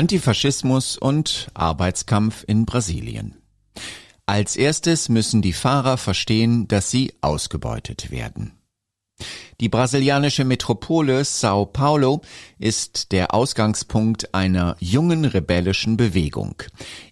[0.00, 3.36] Antifaschismus und Arbeitskampf in Brasilien.
[4.24, 8.52] Als erstes müssen die Fahrer verstehen, dass sie ausgebeutet werden.
[9.60, 12.22] Die brasilianische Metropole Sao Paulo
[12.58, 16.54] ist der Ausgangspunkt einer jungen rebellischen Bewegung.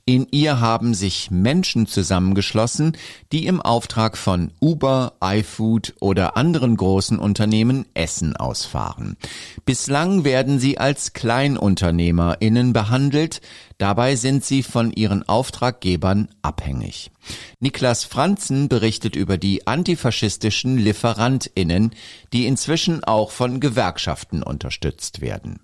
[0.07, 2.97] In ihr haben sich Menschen zusammengeschlossen,
[3.33, 9.19] die im Auftrag von Uber, iFood oder anderen großen Unternehmen Essen ausfahren.
[9.67, 13.43] Bislang werden sie als KleinunternehmerInnen behandelt,
[13.77, 17.11] dabei sind sie von ihren Auftraggebern abhängig.
[17.61, 21.91] Niklas Franzen berichtet über die antifaschistischen LieferantInnen,
[22.33, 25.61] die inzwischen auch von Gewerkschaften unterstützt werden.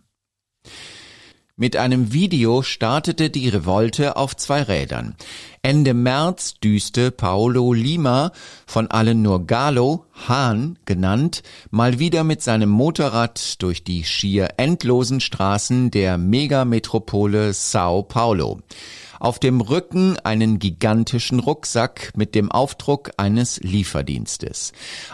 [1.56, 5.14] Mit einem Video startete die Revolte auf zwei Rädern.
[5.62, 8.32] Ende März düste Paolo Lima,
[8.66, 15.20] von allen nur Galo, Hahn genannt, mal wieder mit seinem Motorrad durch die schier endlosen
[15.20, 18.60] Straßen der Megametropole Sao Paulo
[19.20, 24.72] auf dem Rücken einen gigantischen Rucksack mit dem Aufdruck eines Lieferdienstes.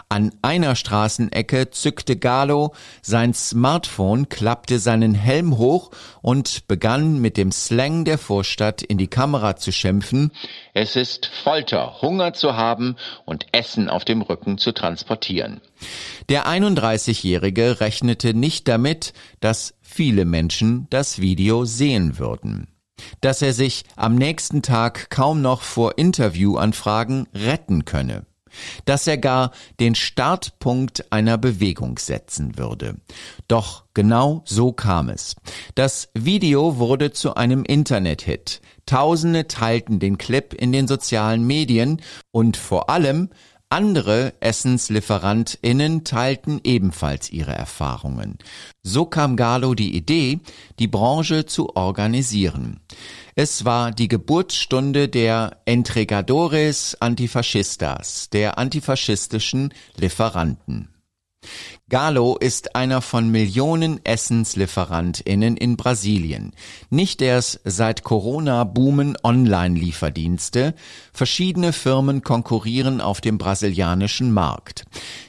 [0.09, 5.91] An einer Straßenecke zückte Galo sein Smartphone, klappte seinen Helm hoch
[6.21, 10.31] und begann mit dem Slang der Vorstadt in die Kamera zu schimpfen.
[10.73, 15.61] Es ist Folter, Hunger zu haben und Essen auf dem Rücken zu transportieren.
[16.29, 22.70] Der 31-Jährige rechnete nicht damit, dass viele Menschen das Video sehen würden
[23.21, 28.25] dass er sich am nächsten Tag kaum noch vor Interviewanfragen retten könne,
[28.85, 32.95] dass er gar den Startpunkt einer Bewegung setzen würde.
[33.47, 35.35] Doch genau so kam es.
[35.75, 38.61] Das Video wurde zu einem Internet-Hit.
[38.85, 43.29] Tausende teilten den Clip in den sozialen Medien und vor allem
[43.71, 48.37] andere EssenslieferantInnen teilten ebenfalls ihre Erfahrungen.
[48.83, 50.39] So kam Galo die Idee,
[50.79, 52.81] die Branche zu organisieren.
[53.35, 60.89] Es war die Geburtsstunde der Entregadores Antifascistas, der antifaschistischen Lieferanten.
[61.91, 66.53] Galo ist einer von Millionen EssenslieferantInnen in Brasilien.
[66.89, 70.73] Nicht erst seit Corona boomen Online-Lieferdienste.
[71.11, 74.85] Verschiedene Firmen konkurrieren auf dem brasilianischen Markt.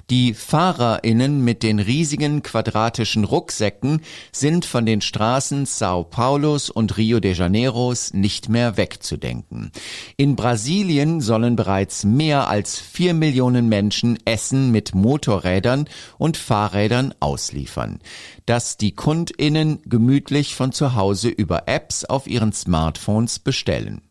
[0.08, 7.18] Die FahrerInnen mit den riesigen quadratischen Rucksäcken sind von den Straßen Sao Paulos und Rio
[7.18, 9.72] de Janeiros nicht mehr wegzudenken.
[10.18, 18.00] In Brasilien sollen bereits mehr als vier Millionen Menschen Essen mit Motorrädern und Fahrrädern ausliefern,
[18.44, 24.02] das die KundInnen gemütlich von zu Hause über Apps auf ihren Smartphones bestellen.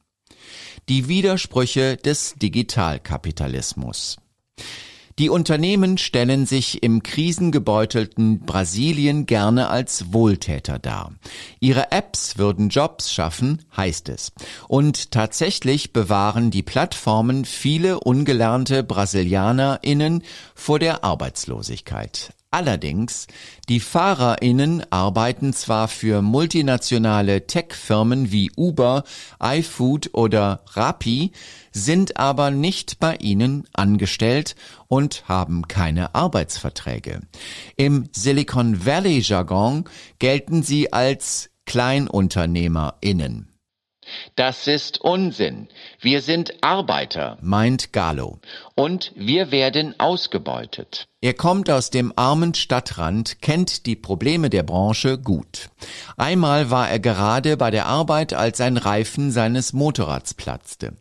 [0.89, 4.17] Die Widersprüche des Digitalkapitalismus.
[5.19, 11.13] Die Unternehmen stellen sich im krisengebeutelten Brasilien gerne als Wohltäter dar.
[11.59, 14.31] Ihre Apps würden Jobs schaffen, heißt es.
[14.67, 20.23] Und tatsächlich bewahren die Plattformen viele ungelernte Brasilianerinnen
[20.55, 22.33] vor der Arbeitslosigkeit.
[22.53, 23.27] Allerdings,
[23.69, 29.05] die FahrerInnen arbeiten zwar für multinationale Tech-Firmen wie Uber,
[29.41, 31.31] iFood oder Rappi,
[31.71, 34.57] sind aber nicht bei ihnen angestellt
[34.89, 37.21] und haben keine Arbeitsverträge.
[37.77, 39.85] Im Silicon Valley Jargon
[40.19, 43.47] gelten sie als KleinunternehmerInnen.
[44.35, 45.67] Das ist Unsinn.
[45.99, 48.39] Wir sind Arbeiter, meint Galo.
[48.81, 51.05] Und wir werden ausgebeutet.
[51.23, 55.69] Er kommt aus dem armen Stadtrand, kennt die Probleme der Branche gut.
[56.17, 60.93] Einmal war er gerade bei der Arbeit, als ein Reifen seines Motorrads platzte.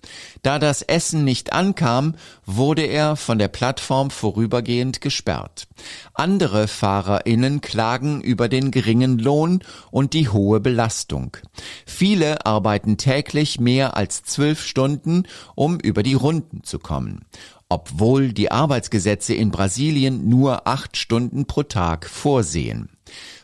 [0.42, 5.66] Da das Essen nicht ankam, wurde er von der Plattform vorübergehend gesperrt.
[6.12, 11.38] Andere FahrerInnen klagen über den geringen Lohn und die hohe Belastung.
[11.86, 15.22] Viele arbeiten täglich mehr als zwölf Stunden,
[15.54, 17.24] um über die Runden zu kommen
[17.70, 22.90] obwohl die Arbeitsgesetze in Brasilien nur acht Stunden pro Tag vorsehen.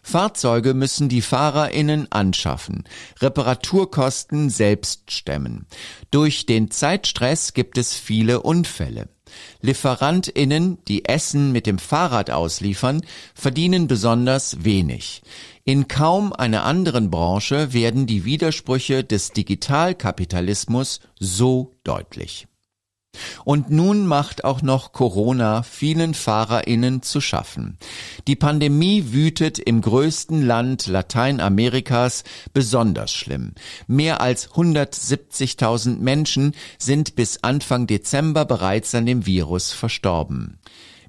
[0.02, 2.84] Fahrzeuge müssen die Fahrerinnen anschaffen,
[3.20, 5.66] Reparaturkosten selbst stemmen.
[6.10, 9.08] Durch den Zeitstress gibt es viele Unfälle.
[9.60, 13.02] Lieferantinnen, die Essen mit dem Fahrrad ausliefern,
[13.34, 15.22] verdienen besonders wenig.
[15.64, 22.46] In kaum einer anderen Branche werden die Widersprüche des Digitalkapitalismus so deutlich.
[23.44, 27.78] Und nun macht auch noch Corona vielen FahrerInnen zu schaffen.
[28.26, 33.52] Die Pandemie wütet im größten Land Lateinamerikas besonders schlimm.
[33.86, 40.58] Mehr als 170.000 Menschen sind bis Anfang Dezember bereits an dem Virus verstorben.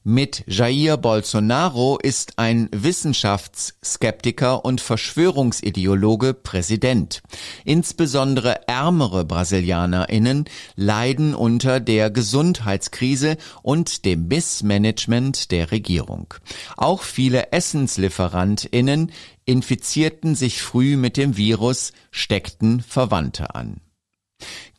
[0.09, 7.21] Mit Jair Bolsonaro ist ein Wissenschaftsskeptiker und Verschwörungsideologe Präsident.
[7.65, 10.45] Insbesondere ärmere Brasilianerinnen
[10.77, 16.35] leiden unter der Gesundheitskrise und dem Missmanagement der Regierung.
[16.77, 19.11] Auch viele Essenslieferantinnen
[19.43, 23.81] infizierten sich früh mit dem Virus, steckten Verwandte an.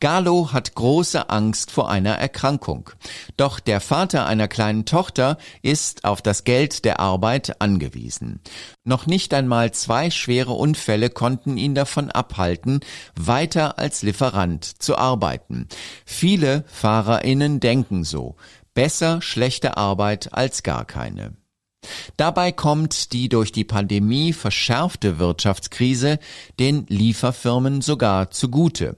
[0.01, 2.91] Galo hat große Angst vor einer Erkrankung.
[3.37, 8.41] Doch der Vater einer kleinen Tochter ist auf das Geld der Arbeit angewiesen.
[8.85, 12.81] Noch nicht einmal zwei schwere Unfälle konnten ihn davon abhalten,
[13.17, 15.67] weiter als Lieferant zu arbeiten.
[16.07, 18.37] Viele Fahrerinnen denken so.
[18.75, 21.33] Besser schlechte Arbeit als gar keine.
[22.17, 26.19] Dabei kommt die durch die Pandemie verschärfte Wirtschaftskrise
[26.59, 28.97] den Lieferfirmen sogar zugute.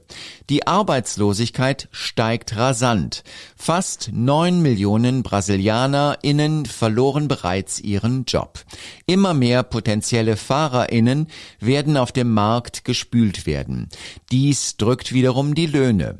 [0.49, 3.23] Die Arbeitslosigkeit steigt rasant.
[3.55, 8.59] Fast neun Millionen BrasilianerInnen verloren bereits ihren Job.
[9.05, 11.27] Immer mehr potenzielle FahrerInnen
[11.59, 13.89] werden auf dem Markt gespült werden.
[14.31, 16.17] Dies drückt wiederum die Löhne.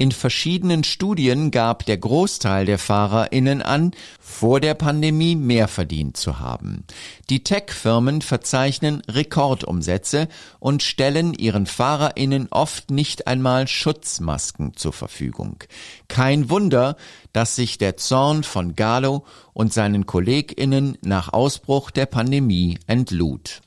[0.00, 3.90] In verschiedenen Studien gab der Großteil der FahrerInnen an,
[4.20, 6.84] vor der Pandemie mehr verdient zu haben.
[7.28, 10.28] Die Tech-Firmen verzeichnen Rekordumsätze
[10.58, 15.64] und stellen ihren FahrerInnen oft nicht einmal Schutzmasken zur Verfügung.
[16.08, 16.96] Kein Wunder,
[17.32, 23.60] dass sich der Zorn von Galo und seinen KollegInnen nach Ausbruch der Pandemie entlud.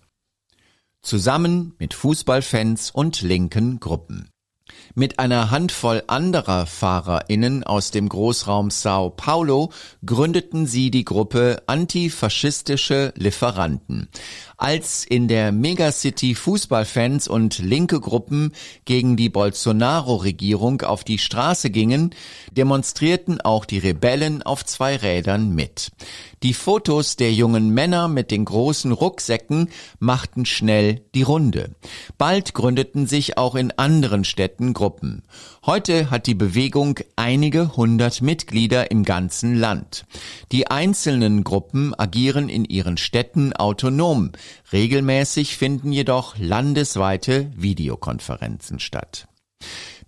[1.02, 4.31] Zusammen mit Fußballfans und linken Gruppen.
[4.94, 9.72] Mit einer Handvoll anderer FahrerInnen aus dem Großraum Sao Paulo
[10.06, 14.10] gründeten sie die Gruppe Antifaschistische Lieferanten.
[14.62, 18.54] Als in der Megacity Fußballfans und linke Gruppen
[18.86, 22.14] gegen die Bolsonaro-Regierung auf die Straße gingen,
[22.52, 25.90] demonstrierten auch die Rebellen auf zwei Rädern mit.
[26.44, 29.70] Die Fotos der jungen Männer mit den großen Rucksäcken
[30.00, 31.76] machten schnell die Runde.
[32.20, 35.24] Bald gründeten sich auch in anderen Städten Gruppen.
[35.66, 40.06] Heute hat die Bewegung einige hundert Mitglieder im ganzen Land.
[40.52, 44.32] Die einzelnen Gruppen agieren in ihren Städten autonom.
[44.72, 49.28] Regelmäßig finden jedoch landesweite Videokonferenzen statt.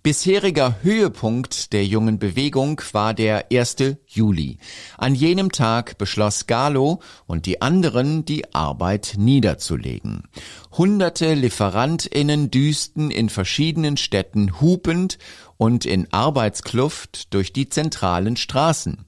[0.04, 3.76] Bisheriger Höhepunkt der jungen Bewegung war der 1.
[4.06, 4.58] Juli.
[4.98, 10.24] An jenem Tag beschloss Galo und die anderen, die Arbeit niederzulegen.
[10.72, 15.16] Hunderte Lieferantinnen düsten in verschiedenen Städten hupend
[15.56, 19.04] und in Arbeitskluft durch die zentralen Straßen,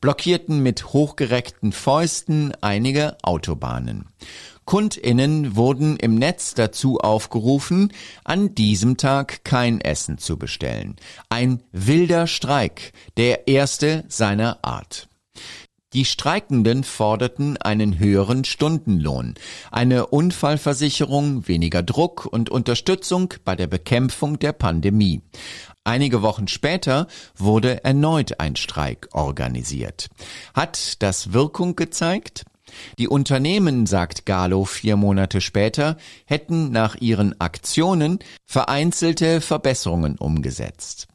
[0.00, 4.06] blockierten mit hochgereckten Fäusten einige Autobahnen.
[4.64, 7.92] KundInnen wurden im Netz dazu aufgerufen,
[8.24, 10.96] an diesem Tag kein Essen zu bestellen.
[11.28, 15.08] Ein wilder Streik, der erste seiner Art.
[15.92, 19.34] Die Streikenden forderten einen höheren Stundenlohn,
[19.72, 25.22] eine Unfallversicherung, weniger Druck und Unterstützung bei der Bekämpfung der Pandemie.
[25.90, 30.08] Einige Wochen später wurde erneut ein Streik organisiert.
[30.54, 32.44] Hat das Wirkung gezeigt?
[32.98, 35.96] Die Unternehmen, sagt Galo vier Monate später,
[36.26, 41.09] hätten nach ihren Aktionen vereinzelte Verbesserungen umgesetzt.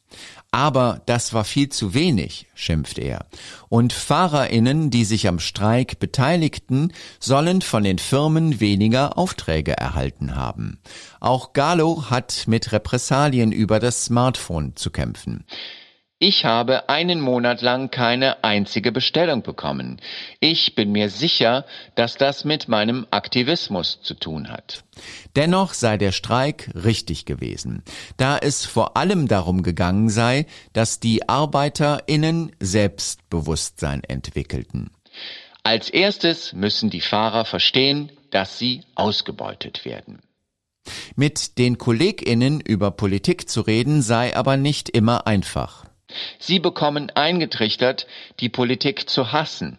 [0.56, 3.26] Aber das war viel zu wenig, schimpft er.
[3.68, 10.80] Und Fahrerinnen, die sich am Streik beteiligten, sollen von den Firmen weniger Aufträge erhalten haben.
[11.20, 15.44] Auch Galo hat mit Repressalien über das Smartphone zu kämpfen.
[16.18, 20.00] Ich habe einen Monat lang keine einzige Bestellung bekommen.
[20.40, 24.86] Ich bin mir sicher, dass das mit meinem Aktivismus zu tun hat.
[25.36, 27.84] Dennoch sei der Streik richtig gewesen,
[28.16, 34.92] da es vor allem darum gegangen sei, dass die Arbeiterinnen Selbstbewusstsein entwickelten.
[35.64, 40.22] Als erstes müssen die Fahrer verstehen, dass sie ausgebeutet werden.
[41.18, 45.85] Mit den Kolleginnen über Politik zu reden sei aber nicht immer einfach.
[46.40, 48.08] Sie bekommen eingetrichtert,
[48.40, 49.78] die Politik zu hassen.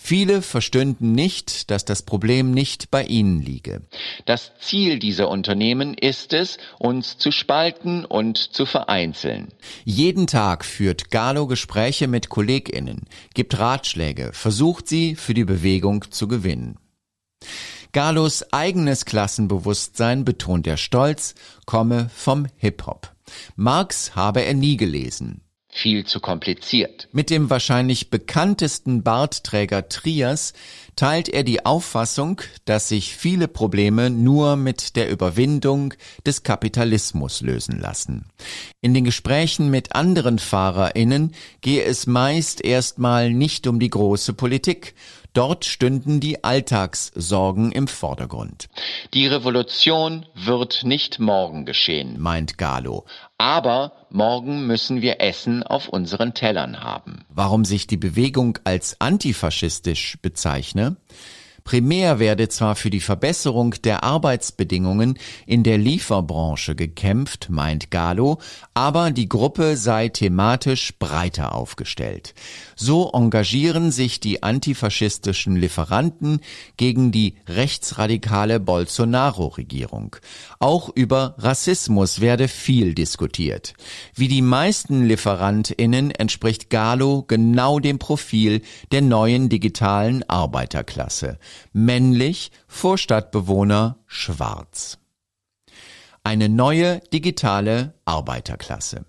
[0.00, 3.82] Viele verstünden nicht, dass das Problem nicht bei ihnen liege.
[4.26, 9.48] Das Ziel dieser Unternehmen ist es, uns zu spalten und zu vereinzeln.
[9.84, 16.28] Jeden Tag führt Galo Gespräche mit Kolleginnen, gibt Ratschläge, versucht sie für die Bewegung zu
[16.28, 16.78] gewinnen.
[17.90, 21.34] Galos eigenes Klassenbewusstsein, betont er stolz,
[21.66, 23.12] komme vom Hip-Hop.
[23.56, 25.42] Marx habe er nie gelesen.
[25.70, 27.08] Viel zu kompliziert.
[27.12, 30.54] Mit dem wahrscheinlich bekanntesten Bartträger Trias
[30.96, 35.94] teilt er die Auffassung, dass sich viele Probleme nur mit der Überwindung
[36.26, 38.26] des Kapitalismus lösen lassen.
[38.80, 44.94] In den Gesprächen mit anderen Fahrerinnen gehe es meist erstmal nicht um die große Politik,
[45.38, 48.68] Dort stünden die Alltagssorgen im Vordergrund.
[49.14, 53.04] Die Revolution wird nicht morgen geschehen, meint Galo.
[53.38, 57.24] Aber morgen müssen wir Essen auf unseren Tellern haben.
[57.28, 60.96] Warum sich die Bewegung als antifaschistisch bezeichne?
[61.68, 68.38] Primär werde zwar für die Verbesserung der Arbeitsbedingungen in der Lieferbranche gekämpft, meint Galo,
[68.72, 72.32] aber die Gruppe sei thematisch breiter aufgestellt.
[72.74, 76.40] So engagieren sich die antifaschistischen Lieferanten
[76.78, 80.16] gegen die rechtsradikale Bolsonaro-Regierung.
[80.60, 83.74] Auch über Rassismus werde viel diskutiert.
[84.14, 91.38] Wie die meisten LieferantInnen entspricht Galo genau dem Profil der neuen digitalen Arbeiterklasse
[91.72, 94.98] männlich, Vorstadtbewohner schwarz.
[96.22, 99.04] Eine neue digitale Arbeiterklasse.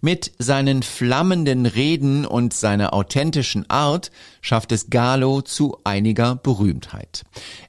[0.00, 7.24] Mit seinen flammenden Reden und seiner authentischen Art schafft es Galo zu einiger Berühmtheit.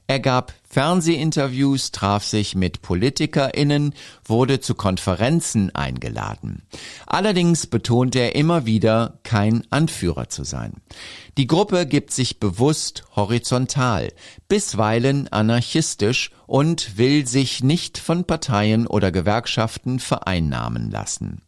[0.06, 6.62] Er gab Fernsehinterviews, traf sich mit PolitikerInnen, wurde zu Konferenzen eingeladen.
[7.06, 10.74] Allerdings betonte er immer wieder, kein Anführer zu sein.
[11.38, 14.10] Die Gruppe gibt sich bewusst horizontal,
[14.48, 21.42] bisweilen anarchistisch und will sich nicht von Parteien oder Gewerkschaften vereinnahmen lassen.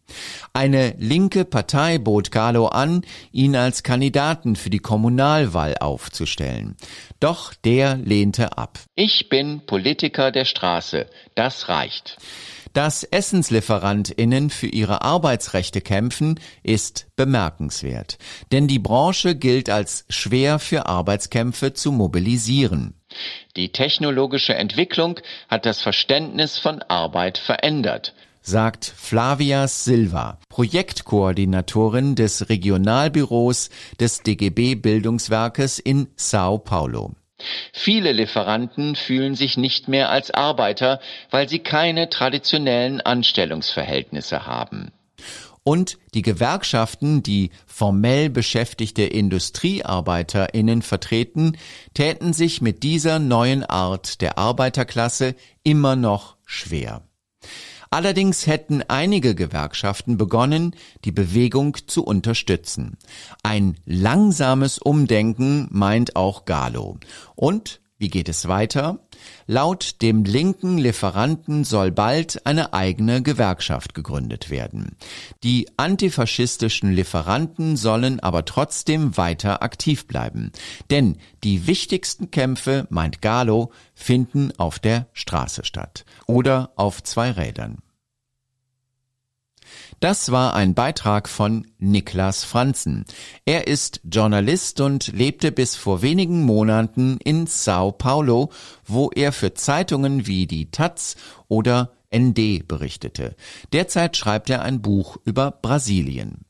[0.53, 3.01] Eine linke Partei bot Galo an,
[3.33, 6.77] ihn als Kandidaten für die Kommunalwahl aufzustellen.
[7.19, 8.79] Doch der lehnte ab.
[8.95, 11.07] Ich bin Politiker der Straße.
[11.35, 12.19] Das reicht.
[12.73, 18.19] Dass Essenslieferantinnen für ihre Arbeitsrechte kämpfen, ist bemerkenswert.
[18.53, 22.95] Denn die Branche gilt als schwer für Arbeitskämpfe zu mobilisieren.
[23.57, 28.15] Die technologische Entwicklung hat das Verständnis von Arbeit verändert
[28.49, 33.69] sagt Flavia Silva, Projektkoordinatorin des Regionalbüros
[34.01, 37.13] des DGB Bildungswerkes in Sao Paulo.
[37.73, 44.93] Viele Lieferanten fühlen sich nicht mehr als Arbeiter, weil sie keine traditionellen Anstellungsverhältnisse haben.
[45.63, 51.59] Und die Gewerkschaften, die formell beschäftigte Industriearbeiterinnen vertreten,
[51.93, 57.03] täten sich mit dieser neuen Art der Arbeiterklasse immer noch schwer.
[57.91, 62.99] Allerdings hätten einige Gewerkschaften begonnen, die Bewegung zu unterstützen.
[63.43, 66.99] Ein langsames Umdenken meint auch Galo.
[67.35, 69.01] Und wie geht es weiter?
[69.47, 74.97] Laut dem linken Lieferanten soll bald eine eigene Gewerkschaft gegründet werden.
[75.43, 80.53] Die antifaschistischen Lieferanten sollen aber trotzdem weiter aktiv bleiben.
[80.91, 86.05] Denn die wichtigsten Kämpfe, meint Galo, finden auf der Straße statt.
[86.27, 87.79] Oder auf zwei Rädern.
[90.01, 93.05] Das war ein Beitrag von Niklas Franzen.
[93.45, 98.51] Er ist Journalist und lebte bis vor wenigen Monaten in Sao Paulo,
[98.87, 101.17] wo er für Zeitungen wie die Taz
[101.49, 103.35] oder ND berichtete.
[103.73, 106.45] Derzeit schreibt er ein Buch über Brasilien.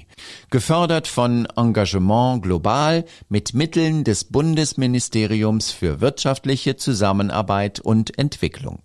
[0.50, 8.80] Gefördert von Engagement Global mit Mitteln des Bundesministeriums für wirtschaftliche Zusammenarbeit und Entwicklung.